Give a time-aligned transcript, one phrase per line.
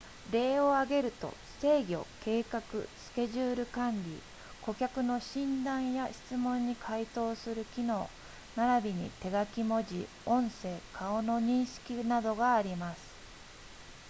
[0.31, 4.19] 例を挙げると制御計画スケジュール管理
[4.63, 8.09] 顧客の診断や質問に回答する機能
[8.55, 13.01] ならびに手書き文字音声顔の認識などがあります